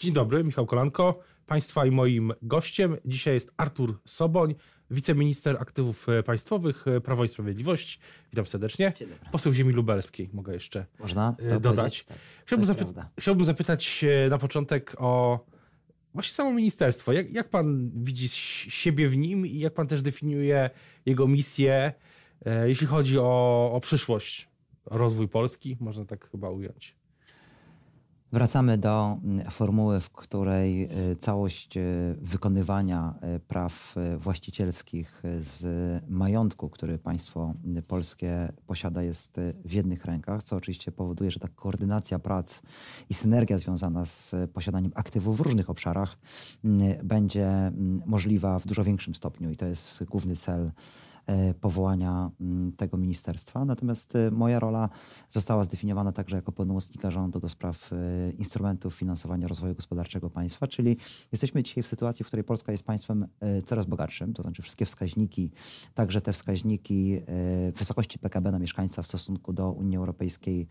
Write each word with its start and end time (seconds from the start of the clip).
Dzień 0.00 0.12
dobry, 0.12 0.44
Michał 0.44 0.66
Kolanko. 0.66 1.18
Państwa 1.46 1.86
i 1.86 1.90
moim 1.90 2.32
gościem 2.42 2.96
dzisiaj 3.04 3.34
jest 3.34 3.50
Artur 3.56 4.00
Soboń, 4.04 4.54
wiceminister 4.90 5.56
aktywów 5.60 6.06
państwowych 6.24 6.84
Prawo 7.04 7.24
i 7.24 7.28
Sprawiedliwość. 7.28 8.00
Witam 8.32 8.46
serdecznie. 8.46 8.92
Poseł 9.32 9.52
ziemi 9.52 9.72
lubelskiej, 9.72 10.30
mogę 10.32 10.52
jeszcze 10.52 10.86
Można 10.98 11.36
dodać. 11.60 12.04
Tak. 12.04 12.18
Chciałbym, 12.46 12.66
zapy- 12.66 13.04
chciałbym 13.18 13.44
zapytać 13.44 14.04
na 14.30 14.38
początek 14.38 14.94
o 14.98 15.40
właśnie 16.14 16.34
samo 16.34 16.52
ministerstwo. 16.52 17.12
Jak, 17.12 17.32
jak 17.32 17.48
pan 17.48 17.90
widzi 17.94 18.28
siebie 18.28 19.08
w 19.08 19.16
nim 19.16 19.46
i 19.46 19.58
jak 19.58 19.74
pan 19.74 19.86
też 19.86 20.02
definiuje 20.02 20.70
jego 21.06 21.26
misję, 21.26 21.92
jeśli 22.64 22.86
chodzi 22.86 23.18
o, 23.18 23.70
o 23.72 23.80
przyszłość, 23.80 24.48
rozwój 24.86 25.28
Polski, 25.28 25.76
można 25.80 26.04
tak 26.04 26.30
chyba 26.30 26.50
ująć? 26.50 26.99
Wracamy 28.32 28.78
do 28.78 29.18
mm, 29.24 29.50
formuły, 29.50 30.00
w 30.00 30.10
której 30.10 30.88
y, 31.12 31.16
całość 31.16 31.76
y, 31.76 32.16
wykonywania 32.22 33.14
y, 33.36 33.40
praw 33.40 33.94
właścicielskich 34.18 35.22
z 35.40 35.64
majątku, 36.08 36.68
który 36.68 36.98
państwo 36.98 37.54
polskie 37.88 38.52
posiada, 38.66 39.02
jest 39.02 39.40
w 39.64 39.72
jednych 39.72 40.04
rękach, 40.04 40.42
co 40.42 40.56
oczywiście 40.56 40.92
powoduje, 40.92 41.30
że 41.30 41.40
ta 41.40 41.48
koordynacja 41.48 42.18
prac 42.18 42.62
i 43.10 43.14
synergia 43.14 43.58
związana 43.58 44.04
z 44.04 44.34
posiadaniem 44.52 44.92
aktywów 44.94 45.36
w 45.36 45.40
różnych 45.40 45.70
obszarach 45.70 46.18
będzie 47.04 47.72
możliwa 48.06 48.58
w 48.58 48.66
dużo 48.66 48.84
większym 48.84 49.14
stopniu 49.14 49.50
i 49.50 49.56
to 49.56 49.66
jest 49.66 50.04
główny 50.04 50.36
cel 50.36 50.70
powołania 51.60 52.30
mm, 52.40 52.72
tego 52.72 52.96
ministerstwa. 52.96 53.64
Natomiast 53.64 54.16
e, 54.16 54.30
moja 54.30 54.58
rola 54.58 54.88
została 55.30 55.64
zdefiniowana 55.64 56.12
także 56.12 56.36
jako 56.36 56.52
pełnomocnika 56.52 57.10
rządu 57.10 57.40
do 57.40 57.48
spraw 57.48 57.92
e, 57.92 57.96
instrumentów 58.30 58.94
finansowania 58.94 59.48
rozwoju 59.48 59.74
gospodarczego 59.74 60.30
państwa, 60.30 60.66
czyli 60.66 60.96
jesteśmy 61.32 61.62
dzisiaj 61.62 61.82
w 61.82 61.86
sytuacji, 61.86 62.24
w 62.24 62.26
której 62.26 62.44
Polska 62.44 62.72
jest 62.72 62.84
państwem 62.84 63.26
coraz 63.64 63.86
bogatszym, 63.86 64.32
to 64.32 64.42
znaczy 64.42 64.62
wszystkie 64.62 64.84
wskaźniki, 64.84 65.50
także 65.94 66.20
te 66.20 66.32
wskaźniki 66.32 67.20
wysokości 67.76 68.18
PKB 68.18 68.50
na 68.52 68.58
mieszkańca 68.58 69.02
w 69.02 69.06
stosunku 69.06 69.52
do 69.52 69.72
Unii 69.72 69.96
Europejskiej 69.96 70.68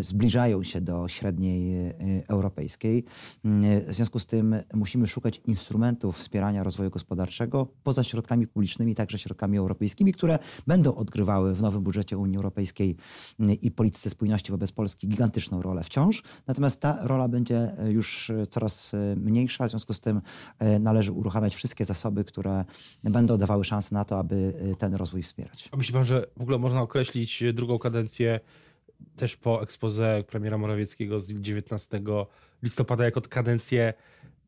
zbliżają 0.00 0.62
się 0.62 0.80
do 0.80 1.08
średniej 1.08 1.92
europejskiej. 2.28 3.04
W 3.44 3.94
związku 3.94 4.18
z 4.18 4.26
tym 4.26 4.56
musimy 4.74 5.06
szukać 5.06 5.40
instrumentów 5.46 6.18
wspierania 6.18 6.62
rozwoju 6.62 6.90
gospodarczego 6.90 7.66
poza 7.84 8.02
środkami 8.02 8.46
publicznymi, 8.46 8.94
także 8.94 9.18
środkami 9.18 9.58
europejskimi 9.58 9.67
Europejskimi, 9.68 10.12
które 10.12 10.38
będą 10.66 10.94
odgrywały 10.94 11.54
w 11.54 11.62
nowym 11.62 11.82
budżecie 11.82 12.18
Unii 12.18 12.36
Europejskiej 12.36 12.96
mm, 13.40 13.60
i 13.60 13.70
polityce 13.70 14.10
spójności 14.10 14.52
wobec 14.52 14.72
Polski 14.72 15.08
gigantyczną 15.08 15.62
rolę 15.62 15.82
wciąż. 15.82 16.22
Natomiast 16.46 16.80
ta 16.80 16.98
rola 17.06 17.28
będzie 17.28 17.76
już 17.88 18.32
coraz 18.50 18.92
mniejsza, 19.16 19.66
w 19.66 19.70
związku 19.70 19.94
z 19.94 20.00
tym 20.00 20.20
e, 20.58 20.78
należy 20.78 21.12
uruchamiać 21.12 21.54
wszystkie 21.54 21.84
zasoby, 21.84 22.24
które 22.24 22.64
będą 23.04 23.38
dawały 23.38 23.64
szansę 23.64 23.94
na 23.94 24.04
to, 24.04 24.18
aby 24.18 24.54
e, 24.72 24.76
ten 24.76 24.94
rozwój 24.94 25.22
wspierać. 25.22 25.68
A 25.72 25.76
myśli 25.76 25.94
pan, 25.94 26.04
że 26.04 26.26
w 26.36 26.42
ogóle 26.42 26.58
można 26.58 26.82
określić 26.82 27.44
drugą 27.54 27.78
kadencję 27.78 28.40
też 29.16 29.36
po 29.36 29.62
ekspoze 29.62 30.24
premiera 30.26 30.58
Morawieckiego 30.58 31.20
z 31.20 31.28
19 31.28 32.00
listopada 32.62 33.04
jako 33.04 33.20
kadencję 33.20 33.94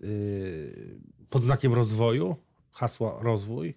y, 0.02 0.98
pod 1.30 1.42
znakiem 1.42 1.74
rozwoju, 1.74 2.36
hasła 2.72 3.18
rozwój? 3.22 3.74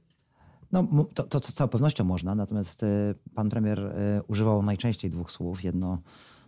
No, 0.74 0.88
to, 1.14 1.24
to 1.24 1.40
z 1.40 1.54
całą 1.54 1.68
pewnością 1.68 2.04
można, 2.04 2.36
natomiast 2.36 2.84
e, 2.84 2.88
pan 3.36 3.50
premier 3.50 3.80
e, 3.80 4.22
używał 4.28 4.64
najczęściej 4.64 5.12
dwóch 5.12 5.32
słów. 5.32 5.64
Jedno 5.64 5.98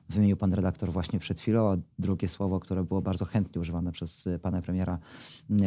wymienił 0.10 0.38
pan 0.38 0.54
redaktor 0.54 0.92
właśnie 0.92 1.20
przed 1.20 1.40
chwilą, 1.40 1.72
a 1.72 1.78
drugie 2.00 2.28
słowo, 2.28 2.60
które 2.60 2.84
było 2.84 3.02
bardzo 3.02 3.26
chętnie 3.26 3.62
używane 3.62 3.92
przez 3.92 4.28
e, 4.28 4.40
pana 4.40 4.62
premiera 4.62 5.00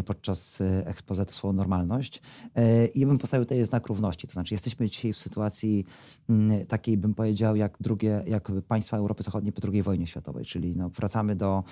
podczas 0.06 0.62
ekspozycji, 0.84 1.34
to 1.34 1.41
słowo 1.41 1.53
normalność. 1.53 2.22
I 2.95 3.00
ja 3.00 3.06
bym 3.06 3.19
postawił 3.19 3.45
tutaj 3.45 3.64
znak 3.64 3.86
równości. 3.86 4.27
To 4.27 4.33
znaczy 4.33 4.55
jesteśmy 4.55 4.91
dzisiaj 4.91 5.12
w 5.12 5.19
sytuacji 5.19 5.85
takiej, 6.68 6.96
bym 6.96 7.14
powiedział, 7.14 7.57
jak 7.57 7.77
drugie, 7.80 8.23
jak 8.27 8.52
państwa 8.68 8.96
Europy 8.96 9.23
Zachodniej 9.23 9.52
po 9.52 9.68
II 9.68 9.83
wojnie 9.83 10.07
światowej, 10.07 10.45
czyli 10.45 10.77
no, 10.77 10.89
wracamy 10.89 11.36
do 11.36 11.64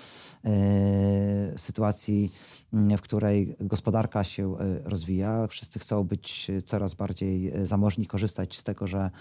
e, 0.45 1.57
sytuacji 1.57 2.31
w 2.73 3.01
której 3.01 3.55
gospodarka 3.59 4.23
się 4.23 4.57
e, 4.59 4.79
rozwija. 4.89 5.47
Wszyscy 5.47 5.79
chcą 5.79 6.03
być 6.03 6.51
coraz 6.65 6.93
bardziej 6.93 7.51
e, 7.51 7.65
zamożni, 7.65 8.07
korzystać 8.07 8.57
z 8.57 8.63
tego, 8.63 8.87
że 8.87 9.11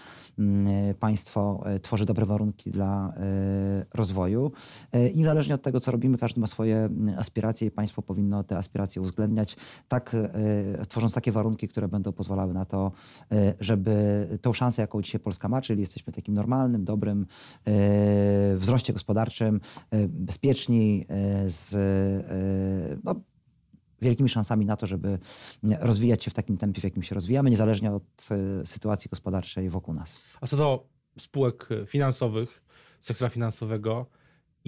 państwo 1.01 1.63
e, 1.65 1.81
tworzy 1.81 2.07
dobre 2.07 2.27
warunki 2.27 2.71
dla 2.71 3.13
rozwoju. 3.95 4.53
I 5.15 5.19
niezależnie 5.19 5.55
od 5.55 5.63
tego, 5.63 5.81
co 5.81 5.91
robimy, 5.91 6.19
każdy 6.19 6.41
ma 6.41 6.47
swoje 6.47 6.77
mm, 6.77 7.19
aspiracje 7.19 7.69
i 7.69 7.71
państwo 7.71 8.03
powinno 8.03 8.45
te 8.45 8.59
aspiracje 8.59 9.03
uwzględniać, 9.03 9.57
tak 9.89 10.17
tworząc 10.89 11.15
takie 11.15 11.33
warunki, 11.33 11.69
które 11.69 11.89
będą 11.89 12.13
pozwalały 12.13 12.55
na 12.55 12.65
to, 12.65 12.93
żeby 13.61 14.27
tą 14.43 14.53
szansę, 14.53 14.83
jaką 14.83 15.03
dzisiaj 15.03 15.21
Polska 15.21 15.49
ma, 15.49 15.61
czyli 15.61 15.81
jesteśmy 15.81 16.13
takim 16.13 16.35
normalnym, 16.35 16.85
dobrym 16.85 17.27
wzroście 18.57 18.93
gospodarczym, 18.93 19.61
bezpieczni, 20.09 21.07
z 21.47 21.77
no, 23.05 23.15
wielkimi 24.03 24.29
szansami 24.29 24.67
na 24.67 24.77
to, 24.77 24.87
żeby 24.87 25.19
rozwijać 25.81 26.25
się 26.25 26.31
w 26.31 26.35
takim 26.35 26.57
tempie, 26.57 26.81
w 26.81 26.85
jakim 26.85 27.03
się 27.03 27.15
rozwijamy, 27.15 27.51
niezależnie 27.51 27.93
od 27.93 28.29
e, 28.31 28.67
sytuacji 28.67 29.11
gospodarczej 29.11 29.71
wokół 29.71 29.95
nas. 29.95 30.21
A 30.41 30.47
co 30.47 30.57
do 30.57 30.89
spółek 31.19 31.69
finansowych, 31.87 32.63
sektora 33.07 33.29
finansowego, 33.31 34.07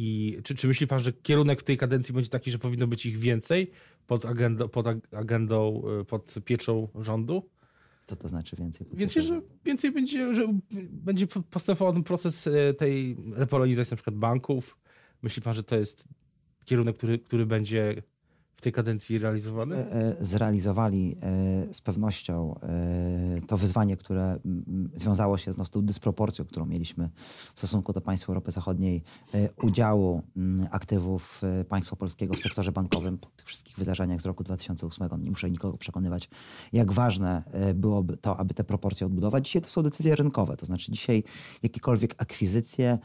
i 0.01 0.39
czy, 0.45 0.55
czy 0.55 0.69
myśli 0.69 0.87
pan, 0.87 1.01
że 1.01 1.13
kierunek 1.13 1.61
w 1.61 1.65
tej 1.65 1.77
kadencji 1.77 2.15
będzie 2.15 2.31
taki, 2.31 2.51
że 2.51 2.59
powinno 2.59 2.87
być 2.87 3.07
ich 3.07 3.19
więcej 3.19 3.71
pod 4.07 4.27
agendą, 4.27 4.69
pod, 4.69 4.87
agendą, 5.13 5.83
e, 6.01 6.05
pod 6.05 6.35
pieczą 6.45 6.89
rządu? 7.01 7.51
Co 8.07 8.17
to 8.17 8.29
znaczy 8.29 8.57
więcej? 8.57 8.87
Więcej, 8.93 9.23
że 9.23 9.41
więcej 9.65 9.93
będzie, 9.93 10.35
że 10.35 10.59
będzie 10.91 11.27
postępował 11.51 12.03
proces 12.03 12.47
e, 12.47 12.75
tej 12.75 13.17
repolonizacji 13.33 13.91
na 13.91 13.97
przykład 13.97 14.17
banków. 14.17 14.79
Myśli 15.23 15.43
pan, 15.43 15.55
że 15.55 15.63
to 15.63 15.77
jest 15.77 16.05
kierunek, 16.65 16.97
który, 16.97 17.19
który 17.19 17.47
będzie 17.47 18.03
w 18.59 18.61
tej 18.61 18.73
kadencji 18.73 19.19
realizowany? 19.19 19.77
E, 19.77 19.93
e, 19.93 20.17
zrealizowali 20.21 21.17
e, 21.23 21.75
z 21.75 21.81
pewnością 21.81 22.61
to 23.47 23.57
wyzwanie, 23.57 23.97
które 23.97 24.39
związało 24.97 25.37
się 25.37 25.53
z 25.53 25.71
tą 25.71 25.83
dysproporcją, 25.83 26.45
którą 26.45 26.67
mieliśmy 26.67 27.11
w 27.55 27.59
stosunku 27.59 27.93
do 27.93 28.01
państw 28.01 28.29
Europy 28.29 28.51
Zachodniej, 28.51 29.03
udziału 29.63 30.23
aktywów 30.71 31.43
państwa 31.69 31.97
polskiego 31.97 32.35
w 32.35 32.41
sektorze 32.41 32.73
bankowym 32.73 33.19
po 33.19 33.29
tych 33.29 33.47
wszystkich 33.47 33.77
wydarzeniach 33.77 34.21
z 34.21 34.27
roku 34.27 34.45
2008. 34.45 35.09
Nie 35.23 35.31
muszę 35.31 35.51
nikogo 35.51 35.79
przekonywać, 35.79 36.31
jak 36.73 36.93
ważne 36.93 37.43
byłoby 37.75 38.17
to, 38.17 38.37
aby 38.37 38.55
te 38.55 38.65
proporcje 38.65 39.07
odbudować. 39.07 39.47
Dzisiaj 39.47 39.63
to 39.63 39.69
są 39.69 39.83
decyzje 39.83 40.17
rynkowe, 40.17 40.57
to 40.57 40.67
znaczy 40.67 40.93
dzisiaj 40.93 41.25
jakiekolwiek 41.63 42.15
akwizycje 42.19 42.99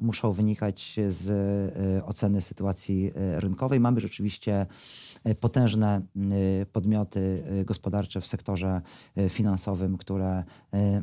muszą 0.00 0.32
wynikać 0.32 0.96
z 1.08 1.32
oceny 2.04 2.40
sytuacji 2.40 3.12
rynkowej. 3.14 3.80
Mamy 3.80 4.00
rzeczywiście 4.00 4.66
potężne 5.40 6.00
e, 6.60 6.66
podmioty 6.66 7.44
e, 7.60 7.64
gospodarcze 7.64 8.20
w 8.20 8.26
sektorze 8.26 8.80
finansowym, 9.28 9.98
które 9.98 10.44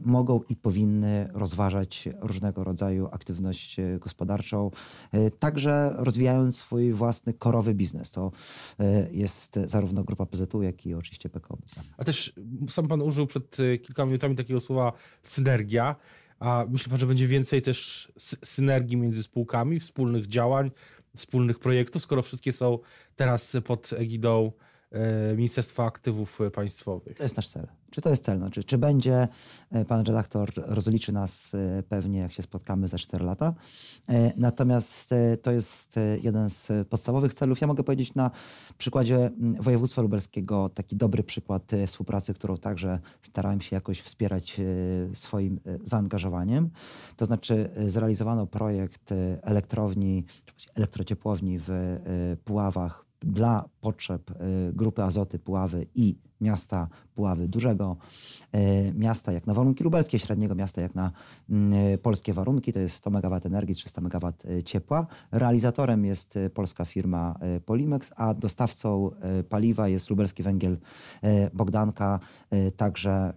mogą 0.05 0.41
i 0.49 0.55
powinny 0.55 1.29
rozważać 1.33 2.09
różnego 2.21 2.63
rodzaju 2.63 3.09
aktywność 3.11 3.77
gospodarczą, 3.99 4.71
także 5.39 5.93
rozwijając 5.97 6.57
swój 6.57 6.93
własny 6.93 7.33
korowy 7.33 7.73
biznes. 7.73 8.11
To 8.11 8.31
jest 9.11 9.59
zarówno 9.65 10.03
grupa 10.03 10.25
PZU, 10.25 10.61
jak 10.61 10.85
i 10.85 10.93
oczywiście 10.93 11.29
PKO. 11.29 11.57
A 11.97 12.03
też 12.03 12.33
sam 12.69 12.87
pan 12.87 13.01
użył 13.01 13.27
przed 13.27 13.57
kilkoma 13.81 14.05
minutami 14.05 14.35
takiego 14.35 14.59
słowa 14.59 14.93
synergia. 15.23 15.95
A 16.39 16.65
myśli 16.69 16.89
pan, 16.89 16.99
że 16.99 17.07
będzie 17.07 17.27
więcej 17.27 17.61
też 17.61 18.11
synergii 18.43 18.97
między 18.97 19.23
spółkami, 19.23 19.79
wspólnych 19.79 20.27
działań, 20.27 20.71
wspólnych 21.15 21.59
projektów, 21.59 22.01
skoro 22.01 22.21
wszystkie 22.21 22.51
są 22.51 22.79
teraz 23.15 23.57
pod 23.65 23.93
egidą 23.93 24.51
Ministerstwa 25.37 25.85
Aktywów 25.85 26.39
Państwowych. 26.53 27.17
To 27.17 27.23
jest 27.23 27.37
nasz 27.37 27.47
cel. 27.47 27.67
Czy 27.91 28.01
to 28.01 28.09
jest 28.09 28.23
cel? 28.23 28.37
Znaczy, 28.37 28.63
czy 28.63 28.77
będzie, 28.77 29.27
e, 29.71 29.85
pan 29.85 30.05
redaktor 30.05 30.49
rozliczy 30.55 31.11
nas 31.11 31.55
e, 31.55 31.83
pewnie, 31.83 32.19
jak 32.19 32.31
się 32.31 32.43
spotkamy 32.43 32.87
za 32.87 32.97
4 32.97 33.25
lata. 33.25 33.53
Natomiast 34.37 35.13
to 35.41 35.51
jest 35.51 35.95
jeden 36.23 36.49
z 36.49 36.87
podstawowych 36.89 37.33
celów. 37.33 37.61
Ja 37.61 37.67
mogę 37.67 37.83
powiedzieć 37.83 38.15
na 38.15 38.31
przykładzie 38.77 39.31
województwa 39.59 40.01
lubelskiego 40.01 40.69
taki 40.69 40.95
dobry 40.95 41.23
przykład 41.23 41.71
współpracy, 41.87 42.33
którą 42.33 42.57
także 42.57 42.99
starałem 43.21 43.61
się 43.61 43.75
jakoś 43.75 44.01
wspierać 44.01 44.61
swoim 45.13 45.59
zaangażowaniem. 45.83 46.69
To 47.17 47.25
znaczy 47.25 47.69
zrealizowano 47.87 48.47
projekt 48.47 49.13
elektrowni, 49.41 50.23
elektrociepłowni 50.75 51.59
w 51.59 51.97
Puławach 52.45 53.05
dla 53.21 53.69
potrzeb 53.81 54.31
Grupy 54.73 55.03
Azoty 55.03 55.39
Puławy 55.39 55.87
i 55.95 56.15
miasta 56.41 56.87
Puławy, 57.15 57.47
dużego 57.47 57.97
e, 58.51 58.93
miasta 58.93 59.31
jak 59.31 59.47
na 59.47 59.53
warunki 59.53 59.83
lubelskie, 59.83 60.19
średniego 60.19 60.55
miasta 60.55 60.81
jak 60.81 60.95
na 60.95 61.11
mm, 61.49 61.93
e, 61.93 61.97
polskie 61.97 62.33
warunki. 62.33 62.73
To 62.73 62.79
jest 62.79 62.95
100 62.95 63.09
MW 63.09 63.39
energii, 63.45 63.75
300 63.75 64.01
MW 64.01 64.33
ciepła. 64.65 65.07
Realizatorem 65.31 66.05
jest 66.05 66.39
polska 66.53 66.85
firma 66.85 67.35
Polimex, 67.65 68.13
a 68.15 68.33
dostawcą 68.33 69.11
paliwa 69.49 69.87
jest 69.87 70.09
lubelski 70.09 70.43
węgiel 70.43 70.77
Bogdanka, 71.53 72.19
także 72.77 73.33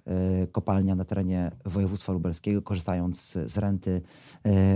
kopalnia 0.52 0.94
na 0.94 1.04
terenie 1.04 1.50
województwa 1.64 2.12
lubelskiego, 2.12 2.62
korzystając 2.62 3.38
z 3.46 3.58
renty 3.58 4.02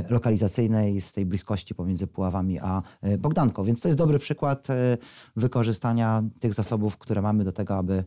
lokalizacyjnej, 0.09 1.01
z 1.01 1.13
tej 1.13 1.27
bliskości 1.27 1.75
pomiędzy 1.75 2.07
Puławami 2.07 2.59
a 2.59 2.83
Bogdanką. 3.19 3.65
Więc 3.65 3.81
to 3.81 3.89
jest 3.89 3.99
dobry 3.99 4.19
przykład 4.19 4.69
wykorzystania 5.57 6.23
tych 6.41 6.55
zasobów, 6.55 6.99
które 6.99 7.23
mamy 7.23 7.45
do 7.45 7.53
tego, 7.53 7.77
aby 7.77 8.05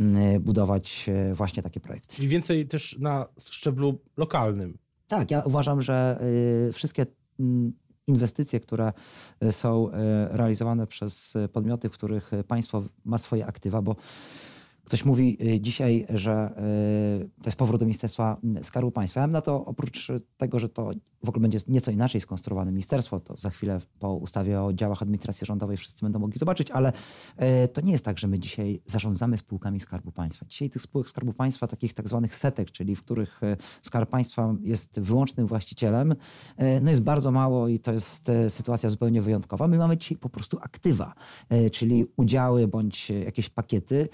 mm, 0.00 0.42
budować 0.42 1.06
e, 1.08 1.34
właśnie 1.34 1.62
takie 1.62 1.80
projekty. 1.80 2.16
Czyli 2.16 2.28
więcej 2.28 2.68
też 2.68 2.98
na 2.98 3.26
szczeblu 3.50 4.00
lokalnym. 4.16 4.78
Tak, 5.08 5.30
ja 5.30 5.42
uważam, 5.42 5.82
że 5.82 6.20
e, 6.68 6.72
wszystkie 6.72 7.06
mm, 7.40 7.72
inwestycje, 8.06 8.60
które 8.60 8.92
e, 9.40 9.52
są 9.52 9.90
realizowane 10.30 10.86
przez 10.86 11.34
podmioty, 11.52 11.88
w 11.88 11.92
których 11.92 12.30
państwo 12.48 12.82
ma 13.04 13.18
swoje 13.18 13.46
aktywa, 13.46 13.82
bo 13.82 13.96
Ktoś 14.88 15.04
mówi 15.04 15.38
y, 15.54 15.60
dzisiaj, 15.60 16.06
że 16.08 16.50
y, 17.22 17.42
to 17.42 17.48
jest 17.48 17.56
powrót 17.58 17.80
do 17.80 17.86
Ministerstwa 17.86 18.36
Skarbu 18.62 18.90
Państwa. 18.90 19.20
Ja 19.20 19.26
bym 19.26 19.32
na 19.32 19.40
to 19.40 19.64
oprócz 19.64 20.08
tego, 20.36 20.58
że 20.58 20.68
to 20.68 20.90
w 21.24 21.28
ogóle 21.28 21.42
będzie 21.42 21.58
nieco 21.68 21.90
inaczej 21.90 22.20
skonstruowane 22.20 22.70
ministerstwo, 22.70 23.20
to 23.20 23.36
za 23.36 23.50
chwilę 23.50 23.80
po 23.98 24.14
ustawie 24.14 24.62
o 24.62 24.72
działach 24.72 25.02
administracji 25.02 25.46
rządowej 25.46 25.76
wszyscy 25.76 26.04
będą 26.04 26.18
mogli 26.18 26.38
zobaczyć, 26.38 26.70
ale 26.70 26.92
y, 27.64 27.68
to 27.68 27.80
nie 27.80 27.92
jest 27.92 28.04
tak, 28.04 28.18
że 28.18 28.28
my 28.28 28.38
dzisiaj 28.38 28.80
zarządzamy 28.86 29.38
spółkami 29.38 29.80
Skarbu 29.80 30.12
Państwa. 30.12 30.46
Dzisiaj 30.48 30.70
tych 30.70 30.82
spółek 30.82 31.08
Skarbu 31.08 31.32
Państwa, 31.32 31.66
takich 31.66 31.94
tak 31.94 32.08
zwanych 32.08 32.34
setek, 32.34 32.70
czyli 32.70 32.96
w 32.96 33.02
których 33.02 33.40
Skarb 33.82 34.10
Państwa 34.10 34.54
jest 34.60 35.00
wyłącznym 35.00 35.46
właścicielem, 35.46 36.14
no 36.82 36.90
jest 36.90 37.02
bardzo 37.02 37.30
mało 37.30 37.68
i 37.68 37.78
to 37.78 37.92
jest 37.92 38.30
sytuacja 38.48 38.88
zupełnie 38.88 39.22
wyjątkowa. 39.22 39.68
My 39.68 39.78
mamy 39.78 39.96
dzisiaj 39.96 40.18
po 40.18 40.28
prostu 40.28 40.58
aktywa, 40.62 41.14
czyli 41.72 42.06
udziały 42.16 42.68
bądź 42.68 43.10
jakieś 43.10 43.48
pakiety 43.48 44.08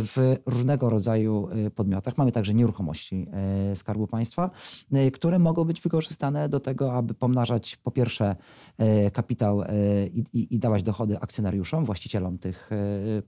w 0.00 0.36
różnego 0.46 0.90
rodzaju 0.90 1.48
y, 1.66 1.70
podmiotach. 1.70 2.18
Mamy 2.18 2.32
także 2.32 2.54
nieruchomości 2.54 3.26
y, 3.72 3.76
Skarbu 3.76 4.06
Państwa, 4.06 4.50
y, 4.96 5.10
które 5.10 5.38
mogą 5.38 5.64
być 5.64 5.80
wykorzystane 5.80 6.48
do 6.48 6.60
tego, 6.60 6.92
aby 6.94 7.14
pomnażać 7.14 7.76
po 7.76 7.90
pierwsze 7.90 8.36
kapitał 9.12 9.62
i, 10.12 10.24
i, 10.32 10.54
i 10.54 10.58
dawać 10.58 10.82
dochody 10.82 11.18
akcjonariuszom, 11.18 11.84
właścicielom 11.84 12.38
tych 12.38 12.70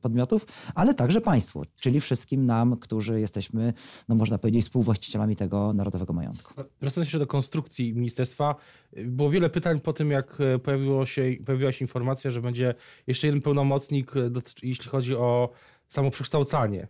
podmiotów, 0.00 0.46
ale 0.74 0.94
także 0.94 1.20
państwu, 1.20 1.62
czyli 1.80 2.00
wszystkim 2.00 2.46
nam, 2.46 2.76
którzy 2.76 3.20
jesteśmy, 3.20 3.72
no 4.08 4.14
można 4.14 4.38
powiedzieć, 4.38 4.62
współwłaścicielami 4.62 5.36
tego 5.36 5.72
narodowego 5.72 6.12
majątku. 6.12 6.54
Wracając 6.80 7.06
jeszcze 7.06 7.18
do 7.18 7.26
konstrukcji 7.26 7.94
ministerstwa, 7.94 8.54
było 8.96 9.30
wiele 9.30 9.50
pytań 9.50 9.80
po 9.80 9.92
tym, 9.92 10.10
jak 10.10 10.38
pojawiło 10.62 11.06
się, 11.06 11.22
pojawiła 11.46 11.72
się 11.72 11.84
informacja, 11.84 12.30
że 12.30 12.40
będzie 12.40 12.74
jeszcze 13.06 13.26
jeden 13.26 13.42
pełnomocnik, 13.42 14.12
jeśli 14.62 14.90
chodzi 14.90 15.14
o 15.16 15.50
samo 15.92 16.10
przekształcanie. 16.10 16.88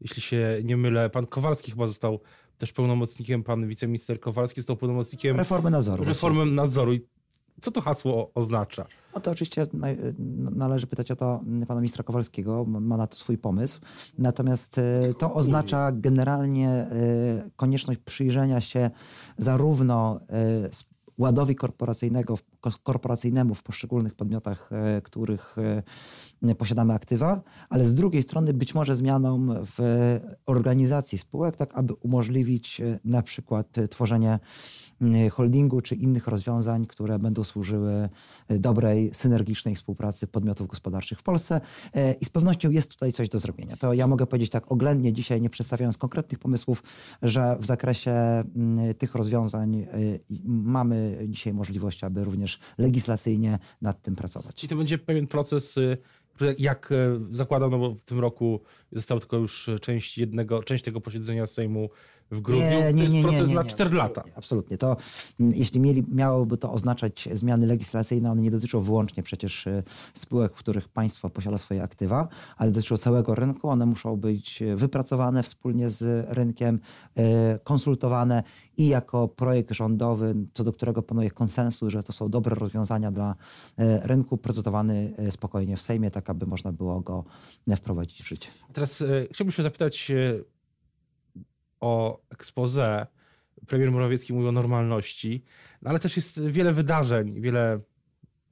Jeśli 0.00 0.22
się 0.22 0.60
nie 0.64 0.76
mylę, 0.76 1.10
pan 1.10 1.26
Kowalski 1.26 1.70
chyba 1.70 1.86
został 1.86 2.20
też 2.58 2.72
pełnomocnikiem, 2.72 3.44
pan 3.44 3.68
wiceminister 3.68 4.20
Kowalski 4.20 4.60
został 4.60 4.76
pełnomocnikiem 4.76 5.36
reformy 5.36 5.70
nadzoru. 5.70 6.04
Reformy 6.04 6.46
nadzoru. 6.46 6.92
I 6.92 7.06
co 7.60 7.70
to 7.70 7.80
hasło 7.80 8.30
oznacza? 8.34 8.86
No 9.14 9.20
to 9.20 9.30
oczywiście 9.30 9.66
należy 10.56 10.86
pytać 10.86 11.10
o 11.10 11.16
to 11.16 11.40
pana 11.68 11.80
ministra 11.80 12.04
Kowalskiego, 12.04 12.64
ma 12.64 12.96
na 12.96 13.06
to 13.06 13.16
swój 13.16 13.38
pomysł. 13.38 13.80
Natomiast 14.18 14.78
e, 14.78 15.14
to 15.18 15.34
oznacza 15.34 15.92
generalnie 15.92 16.68
e, 16.70 17.50
konieczność 17.56 18.00
przyjrzenia 18.04 18.60
się 18.60 18.90
zarówno 19.38 20.20
e, 20.30 20.68
ładowi 21.18 21.54
korporacyjnego, 21.56 22.38
korporacyjnemu 22.82 23.54
w 23.54 23.62
poszczególnych 23.62 24.14
podmiotach, 24.14 24.70
e, 24.72 25.00
których 25.00 25.56
e, 26.42 26.54
posiadamy 26.54 26.94
aktywa, 26.94 27.40
ale 27.68 27.84
z 27.84 27.94
drugiej 27.94 28.22
strony 28.22 28.54
być 28.54 28.74
może 28.74 28.96
zmianom 28.96 29.54
w 29.76 29.80
organizacji 30.46 31.18
spółek, 31.18 31.56
tak 31.56 31.70
aby 31.74 31.94
umożliwić 31.94 32.80
e, 32.80 32.98
na 33.04 33.22
przykład 33.22 33.76
tworzenie 33.90 34.38
holdingu 35.32 35.80
czy 35.80 35.94
innych 35.94 36.26
rozwiązań, 36.26 36.86
które 36.86 37.18
będą 37.18 37.44
służyły 37.44 38.08
dobrej, 38.48 39.10
synergicznej 39.14 39.74
współpracy 39.74 40.26
podmiotów 40.26 40.68
gospodarczych 40.68 41.18
w 41.18 41.22
Polsce. 41.22 41.60
I 42.20 42.24
z 42.24 42.28
pewnością 42.28 42.70
jest 42.70 42.90
tutaj 42.90 43.12
coś 43.12 43.28
do 43.28 43.38
zrobienia. 43.38 43.76
To 43.76 43.92
ja 43.92 44.06
mogę 44.06 44.26
powiedzieć 44.26 44.50
tak 44.50 44.72
oględnie 44.72 45.12
dzisiaj, 45.12 45.40
nie 45.40 45.50
przedstawiając 45.50 45.98
konkretnych 45.98 46.38
pomysłów, 46.38 46.82
że 47.22 47.56
w 47.60 47.66
zakresie 47.66 48.10
mm, 48.10 48.94
tych 48.94 49.14
rozwiązań 49.14 49.86
mamy 50.44 51.07
dzisiaj 51.28 51.54
możliwość, 51.54 52.04
aby 52.04 52.24
również 52.24 52.58
legislacyjnie 52.78 53.58
nad 53.82 54.02
tym 54.02 54.16
pracować. 54.16 54.54
Czyli 54.54 54.68
to 54.68 54.76
będzie 54.76 54.98
pewien 54.98 55.26
proces 55.26 55.78
jak 56.58 56.90
zakładam, 57.32 57.70
no 57.70 57.78
bo 57.78 57.94
w 57.94 58.00
tym 58.00 58.20
roku 58.20 58.60
została 58.92 59.20
tylko 59.20 59.36
już 59.36 59.70
część 59.80 60.18
jednego, 60.18 60.62
część 60.62 60.84
tego 60.84 61.00
posiedzenia 61.00 61.46
Sejmu 61.46 61.90
w 62.30 62.40
grudniu. 62.40 62.64
Nie, 62.64 62.92
nie, 62.92 63.06
to 63.06 63.14
jest 63.14 63.22
proces 63.22 63.50
na 63.50 63.64
4 63.64 63.96
lata. 63.96 64.24
Absolutnie. 64.36 64.78
To, 64.78 64.96
mm, 65.40 65.52
jeśli 65.56 65.80
mieli, 65.80 66.04
miałoby 66.08 66.56
to 66.56 66.72
oznaczać 66.72 67.28
zmiany 67.32 67.66
legislacyjne, 67.66 68.30
one 68.30 68.42
nie 68.42 68.50
dotyczą 68.50 68.80
wyłącznie 68.80 69.22
przecież 69.22 69.66
e, 69.66 69.82
spółek, 70.14 70.52
w 70.54 70.58
których 70.58 70.88
państwo 70.88 71.30
posiada 71.30 71.58
swoje 71.58 71.82
aktywa, 71.82 72.28
ale 72.56 72.70
dotyczą 72.70 72.96
całego 72.96 73.34
rynku. 73.34 73.68
One 73.68 73.86
muszą 73.86 74.16
być 74.16 74.62
wypracowane 74.76 75.42
wspólnie 75.42 75.90
z 75.90 76.26
rynkiem, 76.28 76.80
e, 77.16 77.58
konsultowane 77.58 78.42
i 78.76 78.88
jako 78.88 79.28
projekt 79.28 79.74
rządowy, 79.74 80.34
co 80.52 80.64
do 80.64 80.72
którego 80.72 81.02
panuje 81.02 81.30
konsensus, 81.30 81.92
że 81.92 82.02
to 82.02 82.12
są 82.12 82.28
dobre 82.28 82.54
rozwiązania 82.54 83.10
dla 83.10 83.34
rynku, 84.02 84.36
procedowany 84.36 85.14
spokojnie 85.30 85.76
w 85.76 85.82
Sejmie, 85.82 86.10
tak 86.10 86.30
aby 86.30 86.46
można 86.46 86.72
było 86.72 87.00
go 87.00 87.24
wprowadzić 87.76 88.22
w 88.22 88.28
życie. 88.28 88.48
Teraz 88.72 89.04
chciałbym 89.30 89.52
się 89.52 89.62
zapytać 89.62 90.12
o 91.80 92.20
expose, 92.30 93.06
premier 93.66 93.92
Morawiecki 93.92 94.32
mówi 94.32 94.48
o 94.48 94.52
normalności, 94.52 95.44
no 95.82 95.90
ale 95.90 95.98
też 95.98 96.16
jest 96.16 96.40
wiele 96.40 96.72
wydarzeń, 96.72 97.40
wiele 97.40 97.80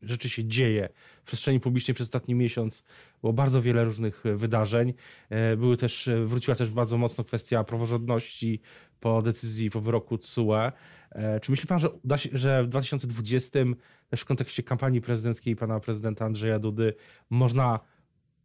rzeczy 0.03 0.31
się 0.31 0.45
dzieje 0.45 0.89
w 1.23 1.27
przestrzeni 1.27 1.61
publicznej 1.61 1.95
przez 1.95 2.07
ostatni 2.07 2.35
miesiąc. 2.35 2.85
Było 3.21 3.33
bardzo 3.33 3.63
wiele 3.63 3.85
różnych 3.85 4.23
wydarzeń. 4.37 4.95
E, 5.31 5.57
były 5.57 5.77
też, 5.77 6.11
wróciła 6.25 6.57
też 6.57 6.71
bardzo 6.71 6.99
mocno 6.99 7.25
kwestia 7.25 7.65
praworządności 7.65 8.61
po 9.01 9.23
decyzji, 9.23 9.71
po 9.71 9.81
wyroku 9.81 10.19
TSUE. 10.19 10.73
E, 11.11 11.41
czy 11.41 11.51
myśli 11.51 11.67
pan, 11.67 11.79
że, 11.79 11.89
się, 12.17 12.31
że 12.33 12.63
w 12.63 12.69
2020 12.69 13.59
też 14.09 14.21
w 14.21 14.25
kontekście 14.25 14.63
kampanii 14.63 15.01
prezydenckiej 15.01 15.57
pana 15.57 15.81
prezydenta 15.81 16.25
Andrzeja 16.25 16.59
Dudy 16.59 16.95
można 17.31 17.81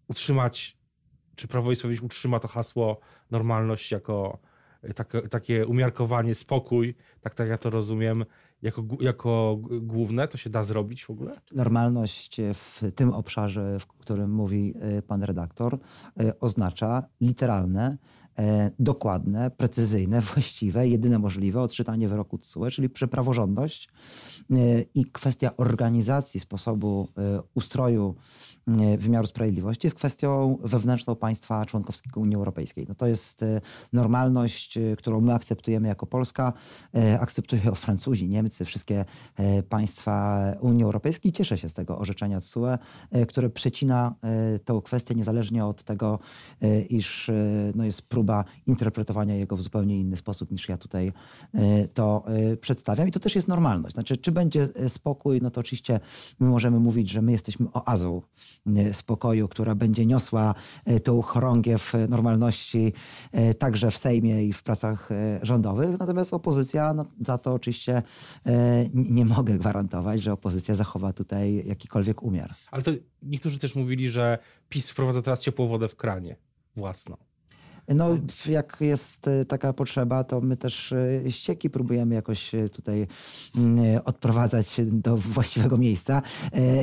utrzymać, 0.07 0.78
czy 1.35 1.47
Prawo 1.47 1.71
i 1.71 1.76
Sprawiedliwość 1.76 2.06
utrzyma 2.06 2.40
to 2.40 2.47
hasło 2.47 3.00
normalność 3.31 3.92
jako 3.92 4.40
tak, 4.95 5.14
takie 5.30 5.68
umiarkowanie, 5.68 6.35
spokój, 6.35 6.95
tak, 7.21 7.35
tak 7.35 7.47
ja 7.47 7.57
to 7.57 7.69
rozumiem, 7.69 8.26
jako, 8.61 8.83
jako 9.00 9.57
główne, 9.81 10.28
to 10.28 10.38
się 10.38 10.50
da 10.50 10.64
zrobić 10.64 11.06
w 11.06 11.09
ogóle? 11.09 11.31
Normalność 11.52 12.38
w 12.54 12.92
tym 12.95 13.14
obszarze, 13.14 13.80
w 13.80 13.88
którym 13.88 14.31
mówi 14.31 14.73
y, 14.97 15.02
pan 15.02 15.23
redaktor, 15.23 15.80
y, 16.21 16.40
oznacza 16.40 17.04
literalne, 17.21 17.97
dokładne, 18.80 19.52
precyzyjne, 19.52 20.21
właściwe, 20.33 20.88
jedyne 20.88 21.19
możliwe 21.19 21.61
odczytanie 21.61 22.07
wyroku 22.07 22.38
TSUE, 22.38 22.71
czyli 22.71 22.90
praworządność 22.90 23.90
y, 24.52 24.85
i 24.95 25.06
kwestia 25.06 25.57
organizacji, 25.57 26.40
sposobu 26.40 27.07
ustroju 27.54 28.16
wymiaru 28.97 29.28
sprawiedliwości 29.28 29.88
jest 29.88 29.95
kwestią 29.95 30.57
wewnętrzną 30.64 31.16
państwa 31.16 31.66
członkowskiego 31.66 32.21
Unii 32.21 32.35
Europejskiej. 32.35 32.85
No 32.90 32.95
to 32.95 33.07
jest 33.07 33.44
e, 33.44 33.61
normalność, 33.94 34.78
e, 34.78 34.95
którą 34.95 35.21
my 35.21 35.33
akceptujemy 35.33 35.88
jako 35.88 36.06
Polska, 36.06 36.54
e, 36.95 37.19
akceptują 37.19 37.76
Francuzi, 37.85 38.28
Niemcy, 38.28 38.66
wszystkie 38.66 39.06
państwa 39.69 40.42
Unii 40.61 40.83
Europejskiej. 40.83 41.31
Cieszę 41.31 41.57
się 41.57 41.69
z 41.69 41.73
tego 41.73 41.97
orzeczenia 41.97 42.40
TSUE, 42.40 42.78
które 43.28 43.50
przecina 43.50 44.16
tą 44.66 44.81
kwestię 44.81 45.16
niezależnie 45.16 45.66
od 45.66 45.83
tego, 45.83 46.19
iż 46.90 47.31
no 47.76 47.83
jest 47.83 48.02
próba 48.02 48.20
próba 48.21 48.44
interpretowania 48.68 49.35
jego 49.35 49.57
w 49.57 49.61
zupełnie 49.61 49.99
inny 49.99 50.18
sposób 50.18 50.51
niż 50.51 50.69
ja 50.69 50.78
tutaj 50.78 51.13
to 51.94 52.25
przedstawiam. 52.61 53.07
I 53.07 53.11
to 53.11 53.19
też 53.19 53.35
jest 53.35 53.47
normalność. 53.47 53.94
Znaczy, 53.94 54.18
czy 54.18 54.31
będzie 54.31 54.68
spokój, 54.87 55.42
no 55.42 55.51
to 55.51 55.61
oczywiście 55.61 55.99
my 56.40 56.47
możemy 56.47 56.80
mówić, 56.80 57.09
że 57.09 57.21
my 57.21 57.31
jesteśmy 57.31 57.68
oazą 57.73 58.21
spokoju, 58.92 59.47
która 59.47 59.75
będzie 59.75 60.06
niosła 60.06 60.56
tą 61.04 61.21
chorągiew 61.21 61.94
normalności 62.09 62.94
także 63.59 63.92
w 63.92 63.97
Sejmie 63.97 64.44
i 64.45 64.54
w 64.54 64.63
pracach 64.63 65.09
rządowych. 65.42 65.99
Natomiast 65.99 66.33
opozycja, 66.33 66.94
no, 66.94 67.06
za 67.25 67.37
to 67.37 67.54
oczywiście 67.54 68.04
nie 68.94 69.25
mogę 69.25 69.57
gwarantować, 69.57 70.21
że 70.21 70.33
opozycja 70.33 70.75
zachowa 70.75 71.13
tutaj 71.13 71.63
jakikolwiek 71.68 72.23
umiar. 72.23 72.54
Ale 72.71 72.83
to 72.83 72.92
niektórzy 73.23 73.59
też 73.59 73.75
mówili, 73.75 74.09
że 74.09 74.37
PiS 74.69 74.90
wprowadza 74.90 75.21
teraz 75.21 75.40
ciepłą 75.40 75.68
wodę 75.68 75.87
w 75.87 75.95
kranie 75.95 76.35
własną. 76.75 77.18
No, 77.95 78.18
jak 78.50 78.78
jest 78.80 79.28
e, 79.28 79.45
taka 79.45 79.74
potrzeba, 79.74 80.24
to 80.24 80.42
my 80.42 80.57
też 80.57 80.94
e, 80.94 81.31
ścieki 81.31 81.69
próbujemy 81.69 82.16
jakoś 82.16 82.56
e, 82.56 82.69
tutaj 82.69 83.07
mm, 83.56 84.02
odprowadzać 84.06 84.76
do 84.86 85.18
właściwego 85.18 85.78
miejsca. 85.78 86.21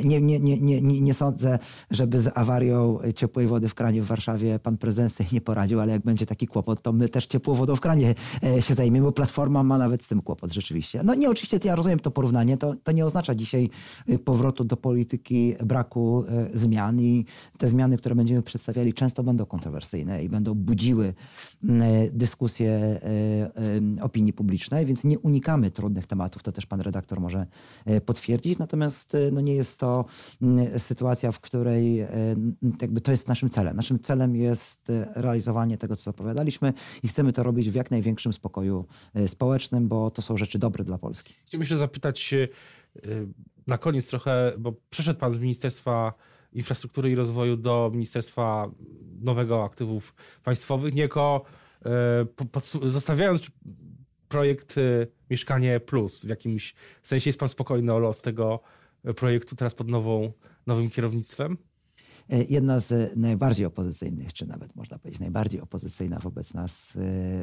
Nie, 0.04 0.20
nie, 0.20 0.40
nie, 0.40 0.60
nie, 0.60 1.00
nie 1.00 1.14
sądzę, 1.14 1.58
żeby 1.90 2.18
z 2.18 2.30
awarią 2.34 2.98
ciepłej 3.14 3.46
wody 3.46 3.68
w 3.68 3.74
kranie 3.74 4.02
w 4.02 4.06
Warszawie 4.06 4.58
pan 4.58 4.76
prezydent 4.76 5.12
sobie 5.12 5.28
nie 5.32 5.40
poradził, 5.40 5.80
ale 5.80 5.92
jak 5.92 6.02
będzie 6.02 6.26
taki 6.26 6.46
kłopot, 6.46 6.82
to 6.82 6.92
my 6.92 7.08
też 7.08 7.26
ciepłą 7.26 7.54
wodą 7.54 7.76
w 7.76 7.80
kranie 7.80 8.14
się 8.60 8.74
zajmiemy, 8.74 9.06
bo 9.06 9.12
Platforma 9.12 9.62
ma 9.62 9.78
nawet 9.78 10.02
z 10.02 10.08
tym 10.08 10.22
kłopot 10.22 10.52
rzeczywiście. 10.52 11.00
No 11.04 11.14
nie, 11.14 11.30
oczywiście 11.30 11.68
ja 11.68 11.74
rozumiem 11.74 11.98
to 11.98 12.10
porównanie, 12.10 12.56
to, 12.56 12.74
to 12.74 12.92
nie 12.92 13.06
oznacza 13.06 13.34
dzisiaj 13.34 13.70
powrotu 14.24 14.64
do 14.64 14.76
polityki 14.76 15.54
braku 15.64 16.24
zmian 16.54 17.00
i 17.00 17.24
te 17.58 17.68
zmiany, 17.68 17.98
które 17.98 18.14
będziemy 18.14 18.42
przedstawiali 18.42 18.94
często 18.94 19.22
będą 19.22 19.46
kontrowersyjne 19.46 20.24
i 20.24 20.28
będą 20.28 20.54
budziły 20.54 20.97
budziły 20.98 21.14
mm, 21.64 22.10
dyskusje 22.12 22.70
e, 22.70 23.00
e, 23.98 24.02
opinii 24.02 24.32
publicznej, 24.32 24.86
więc 24.86 25.04
nie 25.04 25.18
unikamy 25.18 25.70
trudnych 25.70 26.06
tematów, 26.06 26.42
to 26.42 26.52
też 26.52 26.66
pan 26.66 26.80
redaktor 26.80 27.20
może 27.20 27.46
e, 27.86 28.00
potwierdzić. 28.00 28.58
Natomiast 28.58 29.16
no 29.32 29.40
nie 29.40 29.54
jest 29.54 29.80
to 29.80 30.04
mm, 30.42 30.78
sytuacja, 30.78 31.32
w 31.32 31.40
której 31.40 32.06
jakby 32.80 33.00
to 33.00 33.10
jest 33.10 33.28
naszym 33.28 33.50
celem. 33.50 33.76
Naszym 33.76 33.98
celem 33.98 34.36
jest 34.36 34.92
realizowanie 35.14 35.78
tego, 35.78 35.96
co 35.96 36.02
zapowiadaliśmy 36.02 36.72
i 37.02 37.08
chcemy 37.08 37.32
to 37.32 37.42
robić 37.42 37.70
w 37.70 37.74
jak 37.74 37.90
największym 37.90 38.32
spokoju 38.32 38.86
społecznym, 39.26 39.88
bo 39.88 40.10
to 40.10 40.22
są 40.22 40.36
rzeczy 40.36 40.58
dobre 40.58 40.84
dla 40.84 40.98
Polski. 40.98 41.34
Chciałbym 41.46 41.66
się 41.66 41.76
zapytać 41.76 42.34
na 43.66 43.78
koniec 43.78 44.06
trochę, 44.06 44.52
bo 44.58 44.72
przeszedł 44.90 45.20
pan 45.20 45.34
z 45.34 45.38
Ministerstwa 45.38 46.12
Infrastruktury 46.52 47.10
i 47.10 47.14
Rozwoju 47.14 47.56
do 47.56 47.90
Ministerstwa 47.92 48.70
Nowego 49.20 49.64
Aktywów 49.64 50.14
Państwowych, 50.44 50.94
niejako 50.94 51.44
e, 51.84 52.90
zostawiając 52.90 53.50
projekt 54.28 54.78
e, 54.78 55.06
Mieszkanie 55.30 55.80
Plus. 55.80 56.24
W 56.24 56.28
jakimś 56.28 56.74
sensie 57.02 57.28
jest 57.28 57.40
pan 57.40 57.48
spokojny 57.48 57.92
o 57.92 57.98
los 57.98 58.22
tego 58.22 58.60
projektu 59.16 59.56
teraz 59.56 59.74
pod 59.74 59.88
nową, 59.88 60.32
nowym 60.66 60.90
kierownictwem? 60.90 61.58
E, 62.30 62.44
jedna 62.48 62.80
z 62.80 63.16
najbardziej 63.16 63.66
opozycyjnych, 63.66 64.32
czy 64.32 64.46
nawet 64.46 64.76
można 64.76 64.98
powiedzieć 64.98 65.20
najbardziej 65.20 65.60
opozycyjna 65.60 66.18
wobec 66.18 66.54
nas 66.54 66.96
e, 66.96 67.00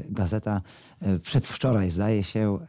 gazeta 0.10 0.62
e, 1.02 1.20
przedwczoraj, 1.20 1.92
zdaje 1.92 2.24
się, 2.24 2.60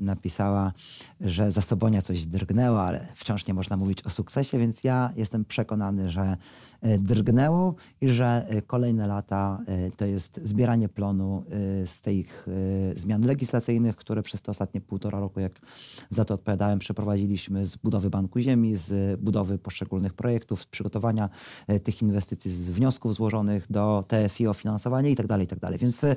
napisała, 0.00 0.72
że 1.20 1.50
za 1.50 1.60
Sobonia 1.60 2.02
coś 2.02 2.26
drgnęło, 2.26 2.82
ale 2.82 3.06
wciąż 3.14 3.46
nie 3.46 3.54
można 3.54 3.76
mówić 3.76 4.02
o 4.02 4.10
sukcesie, 4.10 4.58
więc 4.58 4.84
ja 4.84 5.12
jestem 5.16 5.44
przekonany, 5.44 6.10
że 6.10 6.36
drgnęło 6.98 7.74
i 8.00 8.08
że 8.08 8.46
kolejne 8.66 9.06
lata 9.06 9.60
to 9.96 10.04
jest 10.04 10.40
zbieranie 10.42 10.88
plonu 10.88 11.44
z 11.86 12.00
tych 12.00 12.46
zmian 12.96 13.26
legislacyjnych, 13.26 13.96
które 13.96 14.22
przez 14.22 14.42
te 14.42 14.50
ostatnie 14.50 14.80
półtora 14.80 15.20
roku, 15.20 15.40
jak 15.40 15.52
za 16.10 16.24
to 16.24 16.34
odpowiadałem, 16.34 16.78
przeprowadziliśmy 16.78 17.64
z 17.64 17.76
budowy 17.76 18.10
Banku 18.10 18.40
Ziemi, 18.40 18.76
z 18.76 19.20
budowy 19.20 19.58
poszczególnych 19.58 20.14
projektów, 20.14 20.62
z 20.62 20.66
przygotowania 20.66 21.30
E, 21.66 21.80
tych 21.80 22.02
inwestycji 22.02 22.50
z 22.50 22.70
wniosków 22.70 23.14
złożonych 23.14 23.66
do 23.70 24.04
TFI 24.08 24.46
o 24.46 24.54
finansowanie 24.54 25.10
i 25.10 25.16
tak 25.16 25.26
dalej, 25.26 25.44
i 25.44 25.48
tak. 25.48 25.78
Więc 25.78 26.04
e, 26.04 26.16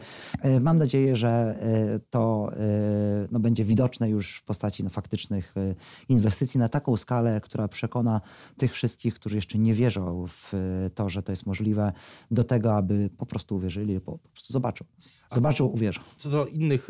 mam 0.60 0.78
nadzieję, 0.78 1.16
że 1.16 1.30
e, 1.62 2.00
to 2.10 2.52
no, 3.32 3.40
będzie 3.40 3.64
widoczne 3.64 4.10
już 4.10 4.38
w 4.38 4.44
postaci 4.44 4.84
no, 4.84 4.90
faktycznych 4.90 5.54
inwestycji 6.10 6.60
na 6.60 6.70
taką 6.70 6.98
skalę, 6.98 7.42
która 7.42 7.68
przekona 7.68 8.22
tych 8.58 8.74
wszystkich, 8.74 9.14
którzy 9.14 9.36
jeszcze 9.36 9.58
nie 9.58 9.74
wierzą 9.74 10.26
w 10.28 10.54
to, 10.96 11.10
że 11.10 11.24
to 11.24 11.32
jest 11.32 11.46
możliwe, 11.46 11.94
do 12.32 12.44
tego, 12.44 12.76
aby 12.76 13.10
po 13.18 13.26
prostu 13.26 13.56
uwierzyli, 13.56 14.00
po, 14.00 14.12
po 14.12 14.30
prostu 14.30 14.54
zobaczą. 14.54 14.86
Zobaczą, 15.32 15.66
uwierzą. 15.66 16.02
Co 16.16 16.30
do 16.30 16.46
innych 16.46 16.88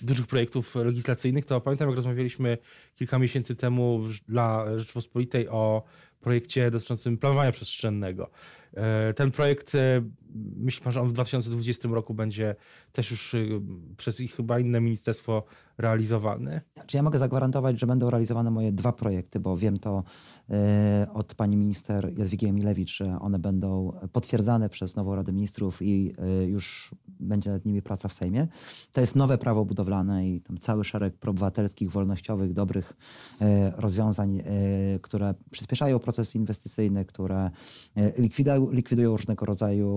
dużych 0.00 0.26
projektów 0.26 0.74
legislacyjnych, 0.74 1.44
to 1.44 1.60
pamiętam, 1.60 1.88
jak 1.88 1.96
rozmawialiśmy 1.96 2.58
kilka 2.94 3.18
miesięcy 3.18 3.56
temu 3.56 4.00
dla 4.28 4.78
Rzeczpospolitej 4.78 5.48
o 5.48 5.82
projekcie 6.22 6.70
dotyczącym 6.70 7.18
planowania 7.18 7.52
przestrzennego. 7.52 8.30
E, 8.74 9.14
ten 9.14 9.30
projekt, 9.30 9.74
e, 9.74 10.02
myśli 10.56 10.84
pan, 10.84 10.92
że 10.92 11.00
on 11.00 11.08
w 11.08 11.12
2020 11.12 11.88
roku 11.88 12.14
będzie 12.14 12.56
też 12.92 13.10
już 13.10 13.34
e, 13.34 13.38
przez 13.96 14.20
ich 14.20 14.36
chyba 14.36 14.58
inne 14.58 14.80
ministerstwo 14.80 15.44
realizowany? 15.78 16.60
Czy 16.86 16.96
ja 16.96 17.02
mogę 17.02 17.18
zagwarantować, 17.18 17.80
że 17.80 17.86
będą 17.86 18.10
realizowane 18.10 18.50
moje 18.50 18.72
dwa 18.72 18.92
projekty, 18.92 19.40
bo 19.40 19.56
wiem 19.56 19.78
to 19.78 20.04
od 21.14 21.34
pani 21.34 21.56
minister 21.56 22.12
Jadwigi 22.18 22.48
Emilewicz, 22.48 22.96
że 22.96 23.18
one 23.20 23.38
będą 23.38 23.92
potwierdzane 24.12 24.68
przez 24.68 24.96
nową 24.96 25.14
Radę 25.14 25.32
Ministrów 25.32 25.82
i 25.82 26.14
już 26.46 26.94
będzie 27.20 27.50
nad 27.50 27.64
nimi 27.64 27.82
praca 27.82 28.08
w 28.08 28.12
Sejmie. 28.12 28.48
To 28.92 29.00
jest 29.00 29.16
nowe 29.16 29.38
prawo 29.38 29.64
budowlane 29.64 30.28
i 30.28 30.40
tam 30.40 30.58
cały 30.58 30.84
szereg 30.84 31.14
proobywatelskich, 31.14 31.90
wolnościowych, 31.90 32.52
dobrych 32.52 32.96
rozwiązań, 33.76 34.42
które 35.02 35.34
przyspieszają 35.50 35.98
proces 35.98 36.34
inwestycyjny, 36.34 37.04
które 37.04 37.50
likwidują 38.18 38.70
likwidują 38.70 39.16
różnego 39.16 39.46
rodzaju 39.46 39.88